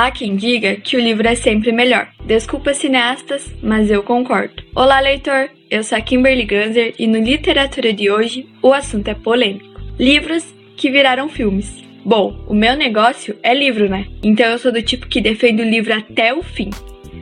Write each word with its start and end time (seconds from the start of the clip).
Há 0.00 0.12
quem 0.12 0.36
diga 0.36 0.76
que 0.76 0.96
o 0.96 1.00
livro 1.00 1.26
é 1.26 1.34
sempre 1.34 1.72
melhor. 1.72 2.06
Desculpa 2.24 2.72
cineastas, 2.72 3.52
mas 3.60 3.90
eu 3.90 4.00
concordo. 4.00 4.62
Olá, 4.72 5.00
leitor! 5.00 5.50
Eu 5.68 5.82
sou 5.82 5.98
a 5.98 6.00
Kimberly 6.00 6.44
Ganser 6.44 6.94
e 7.00 7.04
no 7.08 7.18
Literatura 7.18 7.92
de 7.92 8.08
hoje 8.08 8.48
o 8.62 8.72
assunto 8.72 9.08
é 9.08 9.14
polêmico. 9.14 9.66
Livros 9.98 10.54
que 10.76 10.88
viraram 10.88 11.28
filmes. 11.28 11.82
Bom, 12.04 12.38
o 12.46 12.54
meu 12.54 12.76
negócio 12.76 13.36
é 13.42 13.52
livro, 13.52 13.88
né? 13.88 14.06
Então 14.22 14.46
eu 14.46 14.58
sou 14.60 14.70
do 14.70 14.80
tipo 14.80 15.08
que 15.08 15.20
defende 15.20 15.62
o 15.62 15.68
livro 15.68 15.92
até 15.92 16.32
o 16.32 16.44
fim. 16.44 16.70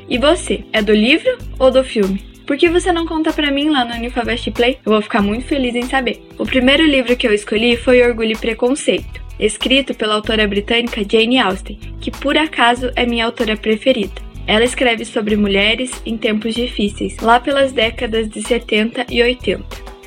E 0.06 0.18
você, 0.18 0.62
é 0.70 0.82
do 0.82 0.92
livro 0.92 1.38
ou 1.58 1.70
do 1.70 1.82
filme? 1.82 2.22
Por 2.46 2.58
que 2.58 2.68
você 2.68 2.92
não 2.92 3.06
conta 3.06 3.32
pra 3.32 3.50
mim 3.50 3.70
lá 3.70 3.86
no 3.86 3.94
Unifavest 3.94 4.50
Play? 4.50 4.76
Eu 4.84 4.92
vou 4.92 5.00
ficar 5.00 5.22
muito 5.22 5.46
feliz 5.46 5.74
em 5.74 5.86
saber. 5.86 6.28
O 6.38 6.44
primeiro 6.44 6.84
livro 6.84 7.16
que 7.16 7.26
eu 7.26 7.32
escolhi 7.32 7.74
foi 7.74 8.02
Orgulho 8.02 8.32
e 8.32 8.36
Preconceito, 8.36 9.24
escrito 9.38 9.94
pela 9.94 10.14
autora 10.14 10.46
britânica 10.46 11.02
Jane 11.08 11.38
Austen, 11.38 11.78
que 12.00 12.10
por 12.10 12.36
acaso 12.36 12.90
é 12.96 13.06
minha 13.06 13.24
autora 13.24 13.56
preferida. 13.56 14.26
Ela 14.46 14.64
escreve 14.64 15.04
sobre 15.04 15.36
mulheres 15.36 15.90
em 16.06 16.16
tempos 16.16 16.54
difíceis, 16.54 17.16
lá 17.18 17.40
pelas 17.40 17.72
décadas 17.72 18.28
de 18.28 18.42
70 18.42 19.06
e 19.10 19.22
80. 19.22 19.64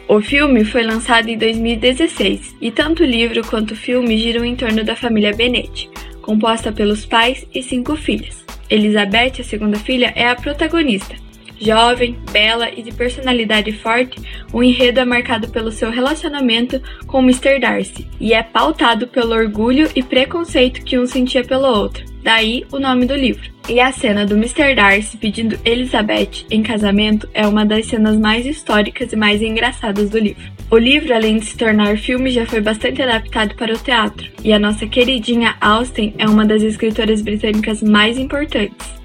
O 0.07 0.21
filme 0.21 0.63
foi 0.63 0.81
lançado 0.81 1.29
em 1.29 1.37
2016 1.37 2.55
e 2.59 2.71
tanto 2.71 3.03
o 3.03 3.05
livro 3.05 3.45
quanto 3.45 3.71
o 3.71 3.77
filme 3.77 4.17
giram 4.17 4.43
em 4.43 4.55
torno 4.55 4.83
da 4.83 4.95
família 4.95 5.33
Bennet, 5.33 5.89
composta 6.21 6.71
pelos 6.71 7.05
pais 7.05 7.45
e 7.53 7.61
cinco 7.61 7.95
filhas. 7.95 8.43
Elizabeth, 8.69 9.39
a 9.39 9.43
segunda 9.43 9.77
filha, 9.77 10.13
é 10.15 10.27
a 10.27 10.35
protagonista. 10.35 11.15
Jovem, 11.59 12.17
bela 12.31 12.69
e 12.69 12.81
de 12.81 12.91
personalidade 12.91 13.71
forte, 13.73 14.19
o 14.53 14.63
enredo 14.63 14.99
é 14.99 15.05
marcado 15.05 15.49
pelo 15.49 15.71
seu 15.71 15.91
relacionamento 15.91 16.81
com 17.05 17.21
Mr. 17.21 17.59
Darcy 17.59 18.07
e 18.19 18.33
é 18.33 18.41
pautado 18.41 19.07
pelo 19.07 19.35
orgulho 19.35 19.89
e 19.95 20.01
preconceito 20.01 20.83
que 20.83 20.97
um 20.97 21.05
sentia 21.05 21.43
pelo 21.43 21.67
outro. 21.67 22.03
Daí 22.23 22.65
o 22.71 22.79
nome 22.79 23.05
do 23.05 23.15
livro. 23.15 23.49
E 23.67 23.79
a 23.79 23.91
cena 23.91 24.25
do 24.25 24.35
Mr. 24.35 24.75
Darcy 24.75 25.17
pedindo 25.17 25.59
Elizabeth 25.63 26.45
em 26.49 26.63
casamento 26.63 27.29
é 27.33 27.47
uma 27.47 27.65
das 27.65 27.85
cenas 27.85 28.17
mais 28.17 28.45
históricas 28.45 29.13
e 29.13 29.15
mais 29.15 29.41
engraçadas 29.41 30.09
do 30.09 30.17
livro. 30.17 30.51
O 30.71 30.77
livro, 30.77 31.13
além 31.13 31.37
de 31.37 31.45
se 31.45 31.57
tornar 31.57 31.97
filme, 31.97 32.29
já 32.29 32.45
foi 32.45 32.61
bastante 32.61 33.01
adaptado 33.01 33.55
para 33.55 33.73
o 33.73 33.77
teatro, 33.77 34.29
e 34.43 34.53
a 34.53 34.59
nossa 34.59 34.85
queridinha 34.85 35.55
Austen 35.59 36.13
é 36.17 36.27
uma 36.27 36.45
das 36.45 36.61
escritoras 36.61 37.21
britânicas 37.21 37.81
mais 37.81 38.19
importantes. 38.19 38.98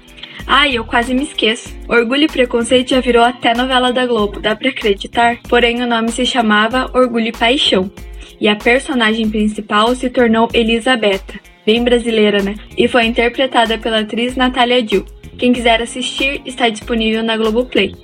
Ah, 0.47 0.69
eu 0.69 0.83
quase 0.83 1.13
me 1.13 1.23
esqueço. 1.23 1.75
Orgulho 1.87 2.23
e 2.23 2.27
Preconceito 2.27 2.91
já 2.91 2.99
virou 2.99 3.23
até 3.23 3.55
novela 3.55 3.91
da 3.91 4.05
Globo, 4.05 4.39
dá 4.39 4.55
pra 4.55 4.69
acreditar? 4.69 5.39
Porém, 5.49 5.81
o 5.81 5.87
nome 5.87 6.11
se 6.11 6.25
chamava 6.25 6.89
Orgulho 6.93 7.27
e 7.27 7.31
Paixão. 7.31 7.91
E 8.39 8.47
a 8.47 8.55
personagem 8.55 9.29
principal 9.29 9.95
se 9.95 10.09
tornou 10.09 10.49
Elisabetta, 10.53 11.39
bem 11.65 11.83
brasileira, 11.83 12.43
né? 12.43 12.55
E 12.77 12.87
foi 12.87 13.05
interpretada 13.05 13.77
pela 13.77 14.01
atriz 14.01 14.35
Natália 14.35 14.83
Dill. 14.83 15.05
Quem 15.37 15.51
quiser 15.51 15.81
assistir, 15.81 16.41
está 16.45 16.69
disponível 16.69 17.23
na 17.23 17.37
Globoplay, 17.37 17.95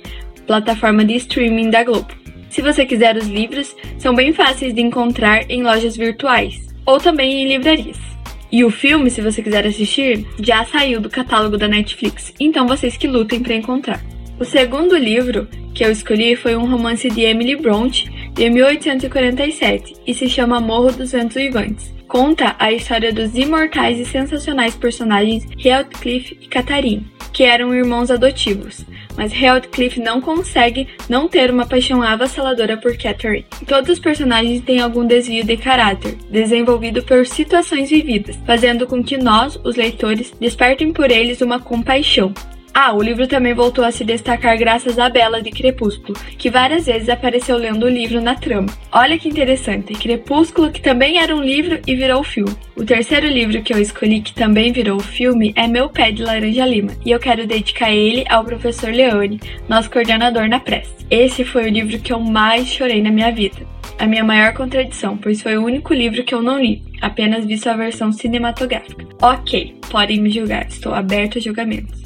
plataforma 0.46 1.04
de 1.04 1.14
streaming 1.16 1.70
da 1.70 1.84
Globo. 1.84 2.08
Se 2.50 2.60
você 2.60 2.84
quiser 2.84 3.16
os 3.16 3.26
livros, 3.28 3.74
são 3.98 4.14
bem 4.14 4.32
fáceis 4.32 4.74
de 4.74 4.82
encontrar 4.82 5.50
em 5.50 5.62
lojas 5.62 5.96
virtuais 5.96 6.60
ou 6.84 6.98
também 6.98 7.42
em 7.42 7.48
livrarias. 7.48 8.11
E 8.52 8.64
o 8.64 8.70
filme, 8.70 9.10
se 9.10 9.22
você 9.22 9.42
quiser 9.42 9.66
assistir, 9.66 10.26
já 10.38 10.62
saiu 10.66 11.00
do 11.00 11.08
catálogo 11.08 11.56
da 11.56 11.66
Netflix, 11.66 12.34
então 12.38 12.68
vocês 12.68 12.98
que 12.98 13.08
lutem 13.08 13.40
para 13.40 13.54
encontrar. 13.54 14.04
O 14.38 14.44
segundo 14.44 14.94
livro 14.94 15.48
que 15.74 15.82
eu 15.82 15.90
escolhi 15.90 16.36
foi 16.36 16.54
um 16.54 16.70
romance 16.70 17.08
de 17.08 17.22
Emily 17.22 17.56
Bronte, 17.56 18.12
de 18.34 18.50
1847, 18.50 19.94
e 20.06 20.12
se 20.12 20.28
chama 20.28 20.60
Morro 20.60 20.92
dos 20.92 21.12
Ventos 21.12 21.36
Vivantes 21.36 21.92
conta 22.12 22.54
a 22.58 22.70
história 22.70 23.10
dos 23.10 23.34
imortais 23.34 23.98
e 23.98 24.04
sensacionais 24.04 24.76
personagens 24.76 25.46
Heathcliff 25.56 26.36
e 26.42 26.46
Catherine, 26.46 27.10
que 27.32 27.44
eram 27.44 27.74
irmãos 27.74 28.10
adotivos, 28.10 28.84
mas 29.16 29.32
Heathcliff 29.32 30.00
não 30.00 30.20
consegue 30.20 30.88
não 31.08 31.28
ter 31.28 31.50
uma 31.50 31.66
paixão 31.66 32.02
avassaladora 32.02 32.76
por 32.76 32.96
Catherine. 32.96 33.46
Todos 33.66 33.90
os 33.90 33.98
personagens 33.98 34.62
têm 34.62 34.80
algum 34.80 35.06
desvio 35.06 35.44
de 35.44 35.56
caráter, 35.56 36.16
desenvolvido 36.30 37.02
por 37.02 37.26
situações 37.26 37.90
vividas, 37.90 38.38
fazendo 38.46 38.86
com 38.86 39.02
que 39.02 39.16
nós, 39.16 39.58
os 39.64 39.76
leitores, 39.76 40.32
despertem 40.40 40.92
por 40.92 41.10
eles 41.10 41.40
uma 41.40 41.58
compaixão, 41.58 42.32
ah, 42.74 42.94
o 42.94 43.02
livro 43.02 43.26
também 43.26 43.52
voltou 43.52 43.84
a 43.84 43.92
se 43.92 44.02
destacar 44.02 44.56
graças 44.56 44.98
a 44.98 45.10
Bela 45.10 45.42
de 45.42 45.50
Crepúsculo, 45.50 46.18
que 46.38 46.50
várias 46.50 46.86
vezes 46.86 47.10
apareceu 47.10 47.58
lendo 47.58 47.84
o 47.84 47.88
livro 47.88 48.20
na 48.20 48.34
trama. 48.34 48.68
Olha 48.90 49.18
que 49.18 49.28
interessante, 49.28 49.92
Crepúsculo 49.92 50.72
que 50.72 50.80
também 50.80 51.18
era 51.18 51.36
um 51.36 51.42
livro 51.42 51.80
e 51.86 51.94
virou 51.94 52.24
filme. 52.24 52.56
O 52.74 52.84
terceiro 52.84 53.26
livro 53.26 53.60
que 53.62 53.74
eu 53.74 53.78
escolhi 53.78 54.22
que 54.22 54.32
também 54.32 54.72
virou 54.72 54.98
filme 55.00 55.52
é 55.54 55.66
Meu 55.66 55.90
Pé 55.90 56.10
de 56.12 56.22
Laranja 56.22 56.64
Lima, 56.64 56.92
e 57.04 57.10
eu 57.10 57.20
quero 57.20 57.46
dedicar 57.46 57.92
ele 57.92 58.24
ao 58.28 58.44
professor 58.44 58.90
Leone, 58.90 59.38
nosso 59.68 59.90
coordenador 59.90 60.48
na 60.48 60.58
prece. 60.58 60.92
Esse 61.10 61.44
foi 61.44 61.66
o 61.66 61.70
livro 61.70 61.98
que 61.98 62.12
eu 62.12 62.20
mais 62.20 62.68
chorei 62.68 63.02
na 63.02 63.10
minha 63.10 63.30
vida. 63.30 63.66
A 63.98 64.06
minha 64.06 64.24
maior 64.24 64.54
contradição, 64.54 65.16
pois 65.16 65.42
foi 65.42 65.58
o 65.58 65.64
único 65.64 65.92
livro 65.92 66.24
que 66.24 66.34
eu 66.34 66.42
não 66.42 66.58
li, 66.58 66.82
apenas 67.02 67.44
vi 67.44 67.58
sua 67.58 67.74
versão 67.74 68.10
cinematográfica. 68.10 69.06
Ok, 69.20 69.76
podem 69.90 70.20
me 70.20 70.30
julgar, 70.30 70.66
estou 70.66 70.94
aberto 70.94 71.36
a 71.36 71.40
julgamentos. 71.40 72.01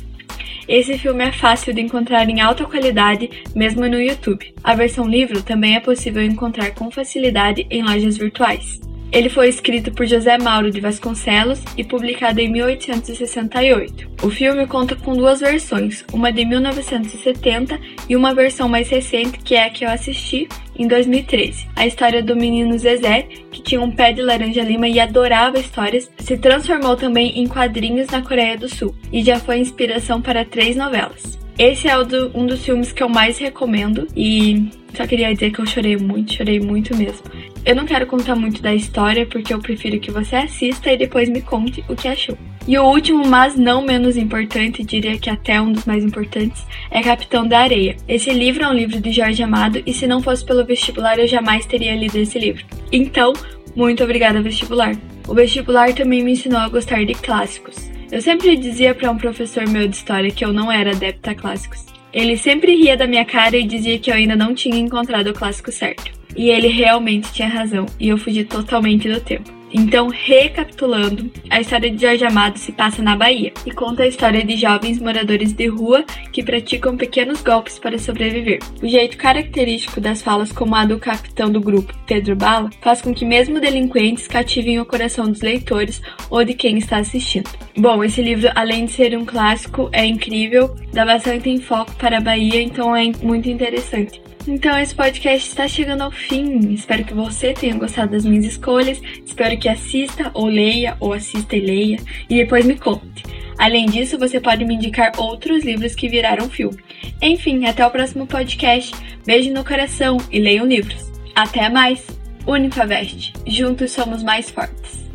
Esse 0.69 0.99
filme 0.99 1.25
é 1.25 1.33
fácil 1.33 1.73
de 1.73 1.81
encontrar 1.81 2.29
em 2.29 2.41
alta 2.41 2.65
qualidade, 2.65 3.31
mesmo 3.55 3.89
no 3.89 4.01
YouTube. 4.01 4.53
A 4.65 4.75
versão 4.75 5.07
livro 5.07 5.43
também 5.43 5.77
é 5.77 5.81
possível 5.81 6.23
encontrar 6.23 6.73
com 6.73 6.91
facilidade 6.91 7.67
em 7.71 7.83
lojas 7.83 8.17
virtuais. 8.17 8.81
Ele 9.13 9.29
foi 9.29 9.49
escrito 9.49 9.93
por 9.93 10.05
José 10.05 10.37
Mauro 10.37 10.71
de 10.71 10.81
Vasconcelos 10.81 11.63
e 11.77 11.85
publicado 11.85 12.41
em 12.41 12.51
1868. 12.51 14.11
O 14.23 14.31
filme 14.31 14.67
conta 14.67 14.97
com 14.97 15.17
duas 15.17 15.41
versões, 15.41 16.05
uma 16.13 16.33
de 16.33 16.45
1970 16.45 17.79
e 18.09 18.17
uma 18.17 18.35
versão 18.35 18.69
mais 18.69 18.89
recente, 18.89 19.39
que 19.39 19.55
é 19.55 19.65
a 19.65 19.71
que 19.71 19.85
eu 19.85 19.91
assisti 19.91 20.49
em 20.79 20.87
2013. 20.87 21.69
A 21.75 21.87
história 21.87 22.23
do 22.23 22.37
menino 22.37 22.79
Zezé, 22.79 23.29
que 23.51 23.63
tinha 23.63 23.81
um 23.81 23.91
pé 23.91 24.13
de 24.13 24.23
laranja 24.23 24.63
lima 24.63 24.89
e 24.89 25.01
adorava 25.01 25.59
histórias, 25.59 26.11
se 26.19 26.37
transformou 26.37 26.97
também 26.97 27.39
em 27.39 27.47
quadrinhos 27.47 28.09
na 28.09 28.23
Coreia 28.23 28.57
do 28.57 28.69
Sul 28.69 28.95
e 29.13 29.23
já 29.23 29.39
foi 29.39 29.59
inspiração 29.59 30.21
para 30.21 30.45
três 30.45 30.77
novelas. 30.77 31.39
Esse 31.59 31.89
é 31.89 31.97
um 31.99 32.47
dos 32.47 32.65
filmes 32.65 32.93
que 32.93 33.03
eu 33.03 33.09
mais 33.09 33.39
recomendo 33.39 34.07
e 34.15 34.69
só 34.95 35.07
queria 35.07 35.33
dizer 35.33 35.51
que 35.51 35.59
eu 35.59 35.67
chorei 35.67 35.97
muito, 35.97 36.35
chorei 36.35 36.61
muito 36.61 36.95
mesmo. 36.95 37.23
Eu 37.67 37.75
não 37.75 37.85
quero 37.85 38.07
contar 38.07 38.37
muito 38.37 38.63
da 38.63 38.73
história 38.73 39.27
porque 39.27 39.53
eu 39.53 39.59
prefiro 39.59 39.99
que 39.99 40.13
você 40.13 40.37
assista 40.37 40.89
e 40.93 40.97
depois 40.97 41.29
me 41.29 41.43
conte 41.43 41.85
o 41.89 41.97
que 41.97 42.07
achou. 42.07 42.39
E 42.65 42.79
o 42.79 42.85
último, 42.85 43.27
mas 43.27 43.57
não 43.57 43.83
menos 43.83 44.17
importante, 44.17 44.85
diria 44.85 45.19
que 45.19 45.29
até 45.29 45.61
um 45.61 45.73
dos 45.73 45.85
mais 45.85 46.05
importantes, 46.05 46.65
é 46.93 47.03
Capitão 47.03 47.45
da 47.45 47.59
Areia. 47.59 47.97
Esse 48.07 48.31
livro 48.31 48.63
é 48.63 48.69
um 48.69 48.73
livro 48.73 49.01
de 49.01 49.11
Jorge 49.11 49.43
Amado 49.43 49.83
e 49.85 49.93
se 49.93 50.07
não 50.07 50.23
fosse 50.23 50.45
pelo 50.45 50.65
vestibular 50.65 51.19
eu 51.19 51.27
jamais 51.27 51.67
teria 51.67 51.97
lido 51.97 52.17
esse 52.17 52.39
livro. 52.39 52.65
Então, 52.93 53.33
muito 53.75 54.05
obrigada 54.05 54.41
vestibular. 54.41 54.95
O 55.27 55.35
vestibular 55.35 55.93
também 55.93 56.23
me 56.23 56.33
ensinou 56.33 56.61
a 56.61 56.69
gostar 56.69 57.05
de 57.05 57.15
clássicos. 57.15 57.91
Eu 58.13 58.23
sempre 58.23 58.57
dizia 58.57 58.95
para 58.95 59.11
um 59.11 59.19
professor 59.19 59.69
meu 59.69 59.89
de 59.89 59.97
história 59.97 60.31
que 60.31 60.45
eu 60.45 60.53
não 60.53 60.71
era 60.71 60.93
adepta 60.93 61.33
a 61.33 61.35
clássicos. 61.35 61.96
Ele 62.17 62.35
sempre 62.35 62.75
ria 62.75 62.97
da 62.97 63.07
minha 63.07 63.27
cara 63.27 63.59
e 63.59 63.63
dizia 63.63 63.99
que 63.99 64.11
eu 64.11 64.15
ainda 64.15 64.35
não 64.35 64.55
tinha 64.55 64.79
encontrado 64.79 65.27
o 65.27 65.35
clássico 65.35 65.71
certo. 65.71 66.11
E 66.35 66.49
ele 66.49 66.67
realmente 66.67 67.31
tinha 67.31 67.47
razão, 67.47 67.85
e 68.01 68.09
eu 68.09 68.17
fugi 68.17 68.43
totalmente 68.43 69.07
do 69.07 69.21
tempo. 69.21 69.56
Então, 69.73 70.09
recapitulando, 70.09 71.31
a 71.51 71.61
história 71.61 71.91
de 71.91 72.01
Jorge 72.01 72.25
Amado 72.25 72.59
se 72.59 72.73
passa 72.73 73.03
na 73.03 73.17
Bahia 73.17 73.53
e 73.65 73.71
conta 73.71 74.05
a 74.05 74.07
história 74.07 74.45
de 74.45 74.57
jovens 74.57 75.01
moradores 75.01 75.53
de 75.53 75.67
rua 75.67 76.05
que 76.33 76.43
praticam 76.43 76.97
pequenos 76.97 77.43
golpes 77.43 77.79
para 77.79 77.99
sobreviver. 77.99 78.61
O 78.83 78.87
jeito 78.87 79.17
característico 79.17 80.01
das 80.01 80.23
falas, 80.23 80.53
como 80.53 80.75
a 80.75 80.85
do 80.85 80.99
capitão 80.99 81.51
do 81.51 81.61
grupo, 81.61 81.93
Pedro 82.07 82.37
Bala, 82.37 82.71
faz 82.81 83.03
com 83.03 83.13
que 83.13 83.25
mesmo 83.25 83.61
delinquentes 83.61 84.29
cativem 84.29 84.81
o 84.81 84.87
coração 84.87 85.29
dos 85.31 85.43
leitores 85.43 86.01
ou 86.31 86.45
de 86.45 86.55
quem 86.55 86.79
está 86.79 86.99
assistindo. 86.99 87.51
Bom, 87.77 88.03
esse 88.05 88.23
livro, 88.23 88.51
além 88.55 88.87
de 88.87 88.93
ser 88.93 89.17
um 89.17 89.25
clássico, 89.25 89.89
é 89.93 90.05
incrível, 90.05 90.75
dá 90.93 91.05
bastante 91.05 91.51
enfoque 91.51 91.95
para 91.97 92.19
a 92.19 92.21
Bahia, 92.21 92.63
então 92.63 92.95
é 92.95 93.11
muito 93.23 93.49
interessante. 93.49 94.26
Então 94.47 94.79
esse 94.79 94.95
podcast 94.95 95.49
está 95.49 95.67
chegando 95.67 96.03
ao 96.03 96.11
fim. 96.11 96.73
Espero 96.73 97.05
que 97.05 97.15
você 97.15 97.53
tenha 97.53 97.75
gostado 97.77 98.13
das 98.13 98.25
minhas 98.25 98.45
escolhas. 98.45 99.01
Espero 99.25 99.59
que 99.59 99.69
assista 99.69 100.31
ou 100.35 100.47
leia, 100.47 100.97
ou 101.01 101.13
assista 101.13 101.57
e 101.57 101.61
leia, 101.61 101.99
e 102.31 102.37
depois 102.37 102.65
me 102.65 102.77
conte. 102.77 103.25
Além 103.59 103.87
disso, 103.87 104.19
você 104.19 104.41
pode 104.41 104.65
me 104.65 104.75
indicar 104.75 105.13
outros 105.19 105.65
livros 105.65 105.95
que 105.95 106.09
viraram 106.09 106.49
filme. 106.49 106.79
Enfim, 107.21 107.65
até 107.67 107.85
o 107.85 107.91
próximo 107.91 108.27
podcast. 108.27 108.95
Beijo 109.25 109.53
no 109.53 109.65
coração 109.65 110.19
e 110.31 110.39
leiam 110.39 110.67
livros. 110.67 111.11
Até 111.35 111.69
mais! 111.69 112.07
Unifavest. 112.47 113.33
Juntos 113.47 113.91
somos 113.91 114.23
mais 114.23 114.51
fortes. 114.51 115.06